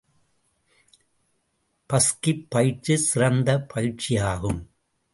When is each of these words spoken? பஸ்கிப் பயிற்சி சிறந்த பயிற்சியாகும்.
பஸ்கிப் 1.89 2.45
பயிற்சி 2.49 2.95
சிறந்த 2.97 3.67
பயிற்சியாகும். 3.75 4.61